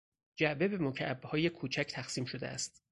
جعبه 0.37 0.67
به 0.67 0.77
مکعبهای 0.77 1.49
کوچک 1.49 1.83
تقسیم 1.87 2.25
شده 2.25 2.47
است. 2.47 2.79